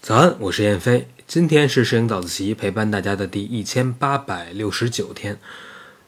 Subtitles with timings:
[0.00, 1.08] 早安，我是燕飞。
[1.26, 5.38] 今天是摄影早自习陪伴大家的第一千八百六十九天。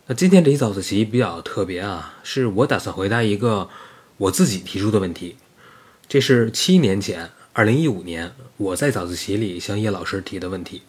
[0.07, 3.69] 那今天这一早自习比较特别啊，是我打算回答一个
[4.17, 5.37] 我自己提出的问题。
[6.09, 10.83] 这是七年前，二零一五年我在早自习里向叶老师提的问题。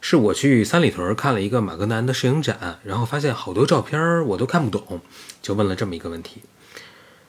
[0.00, 5.00] 是我去三里屯看了一个马格南的摄影展，然后发现好多照片我都看不懂，
[5.40, 6.42] 就问了这么一个问题。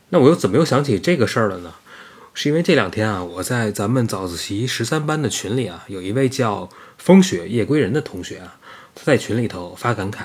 [0.09, 1.73] 那我又怎么又想起这个事儿了呢？
[2.33, 8.57] 是因为这两天啊，我在咱们早自习十三班的群里啊，有一位叫风雪夜归人的同学啊，
[8.95, 10.23] 他在群里头发感慨，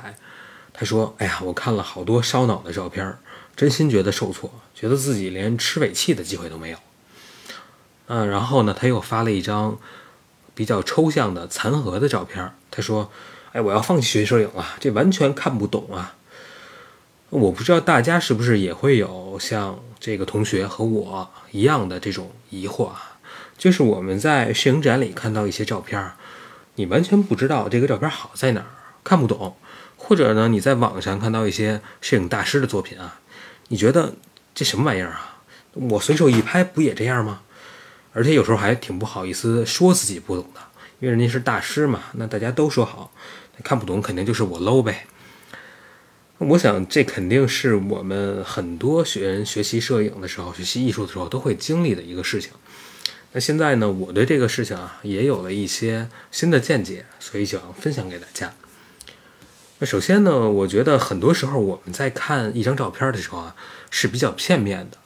[0.72, 3.18] 他说：“哎呀，我看了好多烧脑的照片，
[3.56, 6.78] 真心觉得受挫，觉得自己连吃尾气的机会都没有。”
[8.06, 9.78] 嗯，然后呢，他又发了一张
[10.54, 13.10] 比较抽象的残荷的照片，他说
[13.52, 16.14] ：“哎，我要放弃学摄影了，这完全看不懂啊。”
[17.34, 23.18] 我不知道大家是不是也会有像这个同学和我一样的这种疑惑啊？
[23.58, 26.12] 就是我们在摄影展里看到一些照片，
[26.76, 28.66] 你完全不知道这个照片好在哪儿，
[29.02, 29.56] 看不懂；
[29.96, 33.18] 或者呢，你在网上看到一些摄影大师的作品啊，
[33.66, 34.14] 你觉得
[34.54, 35.42] 这什么玩意儿啊？
[35.72, 37.40] 我随手一拍不也这样吗？
[38.12, 40.60] 而且有时候还挺不好意思说自己不懂的，
[41.00, 43.10] 因为人家是大师嘛，那大家都说好，
[43.64, 45.08] 看不懂肯定就是我 low 呗。
[46.48, 52.50] 我想，这肯定是我们很多学员学习摄影的时候、学习艺术的时候都会经历的一个事情。
[53.32, 58.52] 那现在呢，我对这个事情啊也有了一些新的见解，所以想分享给大家。
[59.78, 63.56] 那首先呢，我觉得很多时候我们在看一张照片的时候啊
[63.90, 64.98] 是比较片面的。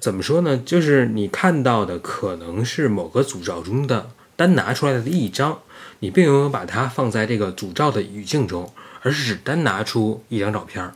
[0.00, 0.56] 怎么说呢？
[0.64, 5.60] 就是你看到的可能是某个组照中的单拿出来的一张，
[5.98, 8.72] 你并没有把它放在这个组照的语境中。
[9.02, 10.92] 而是只单拿出一张照片，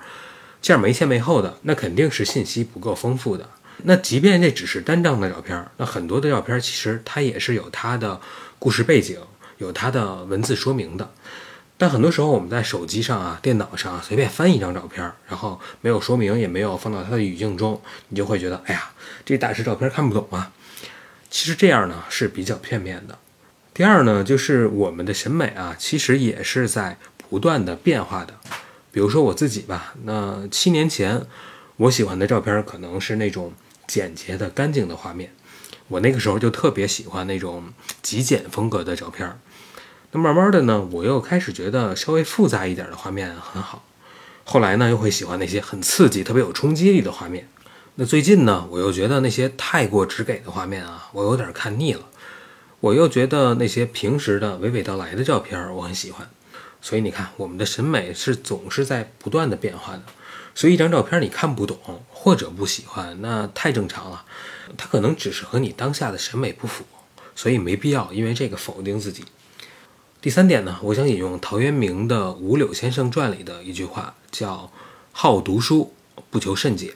[0.61, 3.49] 这样没前没后的，那肯定是信息不够丰富的。
[3.85, 8.21] 那即便这只是单张的照片，那很多的照片其实它也是有它的
[8.59, 9.19] 故事背景，
[9.57, 11.11] 有它的文字说明的。
[11.79, 18.91] 但很多时候我们在手机上啊、电脑上随便翻一张照片，然后没有说明，也没有放到它的语境中，你就会觉得，哎呀，
[19.25, 20.53] 这大师照片看不懂啊。
[21.31, 23.19] 其实这样呢是比较片面的。
[23.75, 26.97] 第二呢，就是我们的审美啊，其实也是在。
[27.31, 28.35] 不断的变化的，
[28.93, 31.27] 比如说我自己吧，那七年前
[31.79, 33.53] 我喜欢的照片可能是那种
[33.89, 35.33] 简洁的、干净的画面，
[35.89, 37.65] 我那个时候就特别喜欢那种
[38.03, 39.37] 极简风格的照片。
[40.13, 43.83] 那慢慢的呢，我又开始觉得稍微复杂一点的画面很好，
[44.45, 47.49] 后来呢又会喜欢那些很刺激、特别有冲击力的画面。
[47.97, 52.03] 那最近呢，我又觉得那些太过直给的画面啊，我有点看腻了。
[52.85, 56.29] 我又觉得那些平时的娓娓道来的照片我很喜欢。
[56.83, 60.03] 所以你看，我们的审美是总是在不断的变化的。
[60.55, 61.79] 所以一张照片你看不懂
[62.11, 64.27] 或者不喜欢，那太正常了。
[64.77, 66.85] 它可能只是和你当下的审美不符，
[67.35, 69.25] 所以没必要因为这个否定自己。
[70.21, 74.71] 第三点呢，我想引用陶渊明的《五柳先生传》里的一句话，叫
[75.11, 75.95] “好读书，
[76.29, 76.95] 不求甚解”。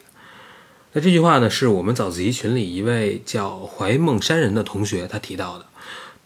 [0.93, 5.67] 那这句话呢，是我们早自习群里一位叫怀梦山人的同学他提到的。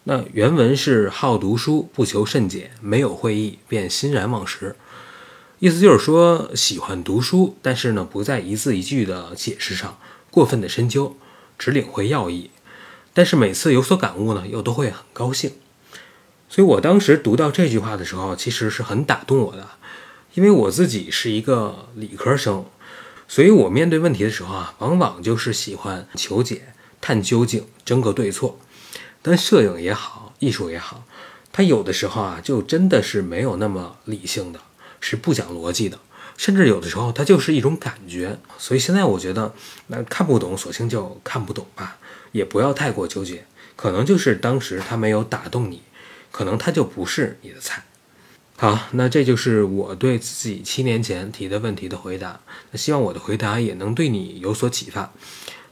[0.05, 4.75] 那原文是“好读书，不求甚解，没有会意，便欣然忘食”。
[5.59, 9.97] 意思就是说，喜欢读书，但是呢，不在一字一句的解释上
[10.31, 11.15] 过分的深究，
[11.57, 12.49] 只领会要义。
[13.13, 15.51] 但是每次有所感悟呢，又都会很高兴。
[16.49, 19.69] 所以我当时读到这句话的时候，其实是很打动我的，
[20.33, 22.65] 因为我自己是一个理科生，
[23.27, 28.59] 所以我面对问题的时候啊，往往就是喜欢求解、探究竟、争个对错。
[29.21, 31.05] 但摄影也好，艺术也好，
[31.51, 34.59] 它有的时候啊，就真的是没有那么理性的，
[34.99, 35.97] 是不讲逻辑的，
[36.37, 38.37] 甚至有的时候它就是一种感觉。
[38.57, 39.53] 所以现在我觉得，
[39.87, 41.97] 那看不懂，索性就看不懂吧，
[42.33, 43.45] 也不要太过纠结。
[43.75, 45.81] 可能就是当时它没有打动你，
[46.31, 47.83] 可能它就不是你的菜。
[48.63, 52.39] 好，那这就是我对自己七年前提的问题的回答。
[52.71, 55.11] 那希望我的回答也能对你有所启发。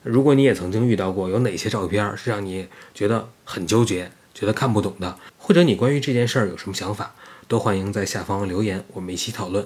[0.04, 7.16] 如果你也曾经遇到过，有哪些照片是让你觉得很纠结、觉得看不懂的，或者你关于这件事儿有什么想法，
[7.48, 9.66] 都欢迎在下方留言，我们一起讨论。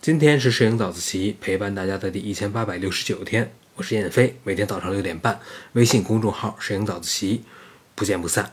[0.00, 5.38] 今天是摄影早自习陪伴大家的第一千八百六十九天，我是燕飞，每天早上六点半，
[5.74, 7.44] 微信公众号“摄影早自习”，
[7.94, 8.50] 不见不散。